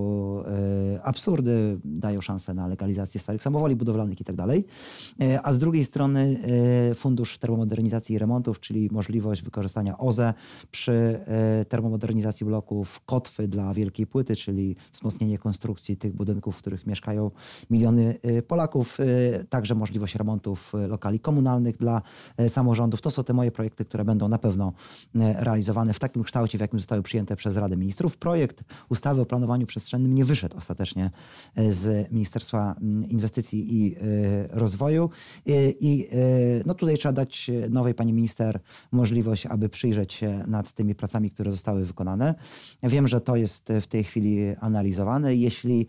e, 0.96 1.04
absurdy, 1.04 1.80
dają 1.86 2.22
szansę 2.22 2.54
na 2.54 2.68
legalizację 2.68 3.20
starych 3.20 3.44
samowoli 3.44 3.76
budowlanych 3.76 4.22
i 4.22 4.24
tak. 4.24 4.36
E, 4.36 5.42
a 5.44 5.54
z 5.54 5.60
drugiej 5.60 5.84
strony 5.86 6.40
e, 6.92 6.96
Fundusz 6.96 7.38
Termomodernizacji 7.38 8.16
i 8.16 8.20
Remontów, 8.20 8.60
czyli 8.60 8.90
możliwość 8.92 9.42
wykorzystania 9.42 9.98
OZE 9.98 10.34
przy 10.72 11.20
termomodernizacji 11.70 12.46
bloków, 12.46 13.02
kotwy 13.06 13.48
dla 13.48 13.74
wielkiej 13.74 14.08
płyty, 14.08 14.36
czyli 14.36 14.76
wzmocnienie 14.94 15.38
konstrukcji 15.38 15.98
tych 15.98 16.14
budynków, 16.14 16.56
w 16.56 16.58
których 16.58 16.88
mieszkają 16.88 17.32
miliony 17.70 18.20
Polaków, 18.48 18.98
także 19.50 19.76
możliwość 19.76 20.16
remontów 20.16 20.74
lokali 20.88 21.20
komunalnych 21.20 21.78
dla 21.78 22.02
samorządów. 22.48 23.02
To 23.02 23.12
są 23.12 23.24
te 23.24 23.34
moje 23.34 23.52
projekty, 23.52 23.86
które 23.86 24.06
będą 24.06 24.28
na 24.28 24.38
pewno 24.38 24.74
realizowane 25.16 25.94
w 25.94 26.00
takim 26.00 26.24
kształcie, 26.24 26.58
w 26.58 26.62
jakim 26.62 26.80
zostały 26.80 27.02
przyjęte 27.02 27.36
przez 27.36 27.58
Radę 27.58 27.78
Ministrów. 27.78 28.18
Projekt 28.18 28.64
ustawy 28.90 29.22
o 29.22 29.26
planowaniu 29.26 29.66
przestrzennym 29.66 30.15
nie 30.16 30.26
wyszedł 30.26 30.58
ostatecznie 30.58 31.12
e, 31.56 31.72
z 31.74 32.12
Ministerstwa 32.12 32.76
mm, 32.82 33.10
Inwestycji 33.10 33.82
i 33.82 33.96
e, 33.96 34.00
Rozwoju. 34.50 35.10
E, 35.48 35.52
I 35.70 36.10
no 36.66 36.74
tutaj 36.74 36.98
trzeba 36.98 37.14
dać 37.14 37.52
nowej 37.70 37.94
pani 37.94 38.14
minister 38.14 38.60
możliwość, 38.92 39.46
aby 39.46 39.70
przyjrzeć 39.70 40.14
się 40.14 40.44
nad 40.48 40.74
tymi 40.74 40.96
pracami, 40.96 41.32
które 41.32 41.52
zostały 41.52 41.86
wykonane. 41.86 42.36
Wiem, 42.84 43.08
że 43.08 43.22
to 43.22 43.36
jest 43.36 43.70
w 43.82 43.88
tej 43.88 44.04
chwili 44.04 44.40
analizowane. 44.60 45.36
Jeśli 45.36 45.88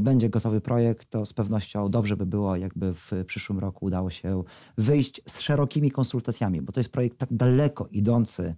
będzie 0.00 0.28
gotowy 0.28 0.60
projekt, 0.60 1.10
to 1.10 1.26
z 1.26 1.32
pewnością 1.32 1.90
dobrze 1.90 2.16
by 2.16 2.26
było, 2.26 2.56
jakby 2.56 2.94
w 2.94 3.12
przyszłym 3.26 3.58
roku 3.58 3.86
udało 3.86 4.10
się 4.10 4.44
wyjść 4.78 5.20
z 5.28 5.40
szerokimi 5.40 5.90
konsultacjami, 5.90 6.62
bo 6.62 6.72
to 6.72 6.80
jest 6.80 6.92
projekt 6.92 7.18
tak 7.18 7.28
daleko 7.32 7.88
idący 7.92 8.54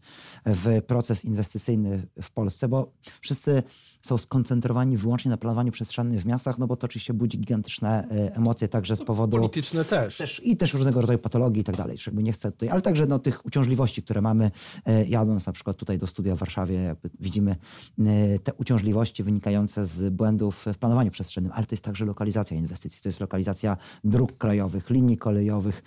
w 0.47 0.83
proces 0.87 1.25
inwestycyjny 1.25 2.07
w 2.23 2.31
Polsce, 2.31 2.69
bo 2.69 2.93
wszyscy 3.21 3.63
są 4.03 4.19
skoncentrowani 4.19 4.97
wyłącznie 5.09 5.31
na 5.31 5.37
planowaniu 5.37 5.73
przestrzennym 5.73 6.19
w 6.19 6.27
miastach, 6.27 6.59
no 6.59 6.67
bo 6.67 6.77
to 6.77 6.85
oczywiście 6.85 7.15
budzi 7.15 7.39
gigantyczne 7.39 8.09
e, 8.11 8.37
emocje 8.37 8.69
także 8.69 8.97
z 8.97 9.03
powodu... 9.03 9.37
Polityczne 9.37 9.85
też. 9.85 10.17
też 10.17 10.41
I 10.45 10.57
też 10.57 10.75
różnego 10.75 11.01
rodzaju 11.01 11.19
patologii 11.19 11.61
i 11.61 11.65
tak 11.65 11.77
dalej. 11.77 11.99
Jakby 12.07 12.23
nie 12.23 12.33
chcę 12.33 12.53
tutaj, 12.53 12.69
ale 12.69 12.83
także 12.83 13.07
no, 13.07 13.19
tych 13.19 13.47
uciążliwości, 13.47 14.03
które 14.03 14.21
mamy 14.21 14.51
e, 14.87 15.05
jadąc 15.05 15.47
na 15.47 15.53
przykład 15.53 15.77
tutaj 15.77 15.99
do 15.99 16.07
studia 16.07 16.37
w 16.37 16.39
Warszawie, 16.39 16.75
jakby 16.75 17.11
widzimy 17.21 17.57
e, 17.99 18.39
te 18.39 18.55
uciążliwości 18.55 19.23
wynikające 19.23 19.87
z 19.87 20.15
błędów 20.15 20.65
w 20.75 20.79
planowaniu 20.79 21.11
przestrzennym, 21.11 21.53
ale 21.55 21.67
to 21.67 21.73
jest 21.73 21.85
także 21.85 22.05
lokalizacja 22.05 22.57
inwestycji, 22.57 23.03
to 23.03 23.09
jest 23.09 23.21
lokalizacja 23.21 23.77
dróg 24.05 24.39
krajowych, 24.39 24.91
linii 24.91 25.19
kolejowych, 25.19 25.83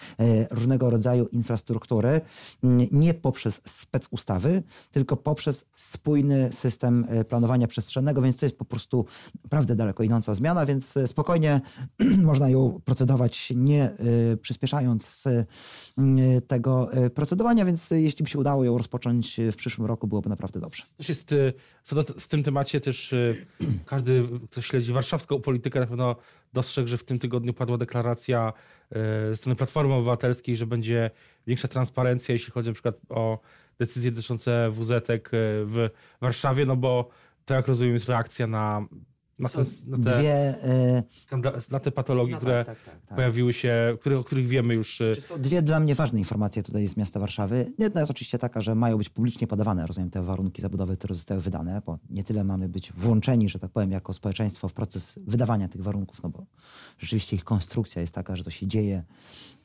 różnego 0.51 0.89
rodzaju 0.89 1.27
infrastruktury, 1.27 2.21
nie 2.91 3.13
poprzez 3.13 3.61
specustawy, 3.65 4.63
tylko 4.91 5.17
poprzez 5.17 5.65
spójny 5.75 6.49
system 6.53 7.07
planowania 7.29 7.67
przestrzennego, 7.67 8.21
więc 8.21 8.37
to 8.37 8.45
jest 8.45 8.57
po 8.57 8.65
prostu 8.65 9.05
naprawdę 9.43 9.75
daleko 9.75 10.03
idąca 10.03 10.33
zmiana, 10.33 10.65
więc 10.65 10.97
e, 10.97 11.07
spokojnie 11.07 11.61
można 12.23 12.49
ją 12.49 12.81
procedować, 12.85 13.53
nie 13.55 13.83
e, 13.83 13.95
przyspieszając 14.41 15.27
e, 15.27 15.45
tego 16.47 16.89
procedowania, 17.15 17.65
więc 17.65 17.91
jeśli 17.91 18.23
by 18.23 18.29
się 18.29 18.39
udało 18.39 18.63
ją 18.63 18.77
rozpocząć 18.77 19.39
w 19.51 19.55
przyszłym 19.55 19.87
roku, 19.87 20.07
byłoby 20.07 20.29
naprawdę 20.29 20.59
dobrze. 20.59 20.83
Też 20.97 21.09
jest, 21.09 21.35
w 22.19 22.27
tym 22.27 22.43
temacie 22.43 22.81
też 22.81 23.15
każdy, 23.85 24.27
kto 24.51 24.61
śledzi 24.61 24.93
warszawską 24.93 25.41
politykę, 25.41 25.79
na 25.79 25.87
pewno 25.87 26.15
dostrzegł, 26.53 26.87
że 26.87 26.97
w 26.97 27.03
tym 27.03 27.19
tygodniu 27.19 27.53
padła 27.53 27.77
deklaracja 27.77 28.53
ze 29.29 29.35
strony 29.35 29.55
Platformy 29.55 29.93
Obywatelskiej, 29.93 30.55
że 30.55 30.65
będzie 30.65 31.11
większa 31.47 31.67
transparencja, 31.67 32.33
jeśli 32.33 32.51
chodzi 32.51 32.67
na 32.69 32.73
przykład 32.73 32.95
o 33.09 33.39
decyzje 33.79 34.11
dotyczące 34.11 34.71
wz 34.71 35.07
w 35.65 35.89
Warszawie, 36.21 36.65
no 36.65 36.75
bo 36.75 37.09
to 37.45 37.53
jak 37.53 37.67
rozumiem 37.67 37.93
jest 37.93 38.09
reakcja 38.09 38.47
na 38.47 38.85
na 39.41 39.49
te, 39.49 39.57
na 39.87 39.97
te, 39.97 40.19
dwie, 40.19 40.55
na 41.71 41.79
te 41.79 41.91
patologie, 41.91 42.31
no 42.31 42.37
które 42.37 42.65
tak, 42.65 42.77
tak, 42.77 42.85
tak, 42.93 43.05
tak, 43.07 43.15
pojawiły 43.15 43.53
się, 43.53 43.97
które, 43.99 44.19
o 44.19 44.23
których 44.23 44.47
wiemy 44.47 44.73
już. 44.73 45.01
Y, 45.01 45.15
są 45.19 45.41
dwie 45.41 45.61
dla 45.61 45.79
mnie 45.79 45.95
ważne 45.95 46.19
informacje 46.19 46.63
tutaj 46.63 46.87
z 46.87 46.97
miasta 46.97 47.19
Warszawy. 47.19 47.71
Jedna 47.77 48.01
jest 48.01 48.11
oczywiście 48.11 48.39
taka, 48.39 48.61
że 48.61 48.75
mają 48.75 48.97
być 48.97 49.09
publicznie 49.09 49.47
podawane, 49.47 49.87
rozumiem, 49.87 50.09
te 50.09 50.21
warunki 50.21 50.61
zabudowy, 50.61 50.97
które 50.97 51.15
zostały 51.15 51.41
wydane, 51.41 51.81
bo 51.85 51.99
nie 52.09 52.23
tyle 52.23 52.43
mamy 52.43 52.69
być 52.69 52.93
włączeni, 52.93 53.49
że 53.49 53.59
tak 53.59 53.71
powiem, 53.71 53.91
jako 53.91 54.13
społeczeństwo 54.13 54.67
w 54.67 54.73
proces 54.73 55.19
wydawania 55.27 55.67
tych 55.67 55.81
warunków, 55.81 56.23
no 56.23 56.29
bo 56.29 56.45
rzeczywiście 56.99 57.35
ich 57.35 57.43
konstrukcja 57.43 58.01
jest 58.01 58.15
taka, 58.15 58.35
że 58.35 58.43
to 58.43 58.49
się 58.49 58.67
dzieje 58.67 59.03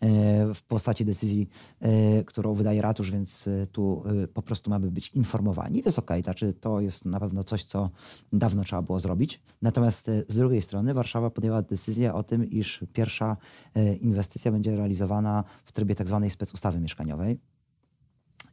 E, 0.01 0.55
w 0.55 0.63
postaci 0.63 1.05
decyzji, 1.05 1.49
e, 1.81 2.25
którą 2.25 2.55
wydaje 2.55 2.83
ratusz, 2.83 3.11
więc 3.11 3.49
e, 3.49 3.67
tu 3.67 4.03
po 4.35 4.43
prostu 4.43 4.71
mamy 4.71 4.91
być 4.91 5.09
informowani. 5.09 5.79
I 5.79 5.83
to 5.83 5.89
jest 5.89 5.99
okej, 5.99 6.15
okay, 6.15 6.23
znaczy 6.23 6.55
to 6.61 6.81
jest 6.81 7.05
na 7.05 7.21
pewno 7.21 7.45
coś, 7.45 7.65
co 7.65 7.91
dawno 8.33 8.65
trzeba 8.65 8.83
było 8.83 9.01
zrobić. 9.01 9.41
Natomiast 9.67 10.11
z 10.29 10.37
drugiej 10.37 10.63
strony 10.63 10.95
Warszawa 10.95 11.31
podjęła 11.31 11.63
decyzję 11.63 12.15
o 12.15 12.23
tym, 12.23 12.51
iż 12.51 12.85
pierwsza 12.93 13.37
inwestycja 14.01 14.53
będzie 14.53 14.77
realizowana 14.77 15.45
w 15.65 15.73
trybie 15.73 15.95
tak 15.95 16.09
zwanej 16.09 16.31
specustawy 16.31 16.81
mieszkaniowej. 16.81 17.39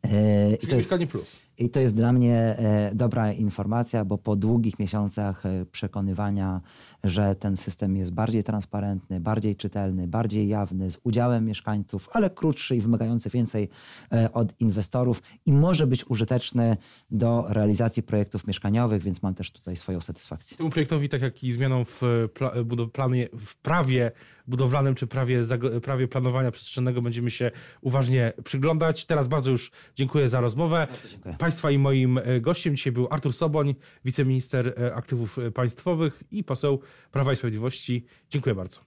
Czyli 0.09 0.57
I 0.61 0.67
to 0.67 0.75
jest, 0.75 1.11
plus. 1.11 1.43
I 1.57 1.69
to 1.69 1.79
jest 1.79 1.95
dla 1.95 2.13
mnie 2.13 2.35
e, 2.35 2.91
dobra 2.95 3.33
informacja, 3.33 4.05
bo 4.05 4.17
po 4.17 4.35
długich 4.35 4.79
miesiącach 4.79 5.45
e, 5.45 5.65
przekonywania, 5.71 6.61
że 7.03 7.35
ten 7.35 7.57
system 7.57 7.97
jest 7.97 8.13
bardziej 8.13 8.43
transparentny, 8.43 9.19
bardziej 9.19 9.55
czytelny, 9.55 10.07
bardziej 10.07 10.47
jawny, 10.47 10.91
z 10.91 10.99
udziałem 11.03 11.45
mieszkańców, 11.45 12.09
ale 12.11 12.29
krótszy 12.29 12.75
i 12.75 12.81
wymagający 12.81 13.29
więcej 13.29 13.69
e, 14.11 14.33
od 14.33 14.61
inwestorów 14.61 15.21
i 15.45 15.53
może 15.53 15.87
być 15.87 16.09
użyteczny 16.09 16.77
do 17.11 17.45
realizacji 17.49 18.03
projektów 18.03 18.47
mieszkaniowych, 18.47 19.03
więc 19.03 19.23
mam 19.23 19.33
też 19.33 19.51
tutaj 19.51 19.75
swoją 19.75 20.01
satysfakcję. 20.01 20.57
Temu 20.57 20.69
projektowi, 20.69 21.09
tak 21.09 21.21
jak 21.21 21.43
i 21.43 21.51
zmianą 21.51 21.85
w, 21.85 22.01
planie, 22.93 23.29
w 23.39 23.55
prawie 23.55 24.11
budowlanym 24.47 24.95
czy 24.95 25.07
prawie, 25.07 25.41
prawie 25.83 26.07
planowania 26.07 26.51
przestrzennego 26.51 27.01
będziemy 27.01 27.31
się 27.31 27.51
uważnie 27.81 28.33
przyglądać. 28.43 29.05
Teraz 29.05 29.27
bardzo 29.27 29.51
już 29.51 29.71
dziękuję 29.95 30.27
za 30.27 30.41
rozmowę. 30.41 30.87
Dziękuję. 31.09 31.35
Państwa 31.39 31.71
i 31.71 31.77
moim 31.77 32.17
e, 32.17 32.41
gościem 32.41 32.75
dzisiaj 32.75 32.93
był 32.93 33.07
Artur 33.11 33.33
Soboń, 33.33 33.75
wiceminister 34.05 34.73
e, 34.77 34.95
aktywów 34.95 35.37
państwowych 35.53 36.23
i 36.31 36.43
poseł 36.43 36.79
Prawa 37.11 37.33
i 37.33 37.35
Sprawiedliwości. 37.35 38.05
Dziękuję 38.29 38.55
bardzo. 38.55 38.79